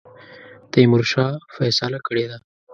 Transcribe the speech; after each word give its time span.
تیمورشاه 0.71 1.33
فیصله 1.55 1.99
کړې 2.07 2.25
ده. 2.29 2.37